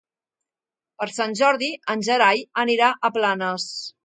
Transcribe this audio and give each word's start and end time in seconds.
Per 1.01 1.07
Sant 1.17 1.35
Jordi 1.41 1.69
en 1.95 2.01
Gerai 2.09 2.43
anirà 2.65 2.89
a 2.89 3.13
Planes. 3.21 3.69